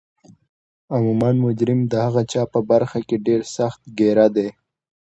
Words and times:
عموما 0.93 1.29
مجرم 1.45 1.79
د 1.87 1.93
هغه 2.05 2.21
چا 2.31 2.41
په 2.53 2.59
برخه 2.71 2.99
کې 3.07 3.23
ډیر 3.27 3.41
سخت 3.55 3.81
ګیره 3.97 4.27
دی 4.35 4.49